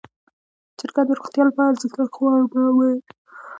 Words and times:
چرګان 0.77 1.05
د 1.05 1.09
روغتیا 1.19 1.43
لپاره 1.45 1.69
ارزښتناک 1.69 2.11
خواړه 2.15 2.47
برابروي. 2.51 2.95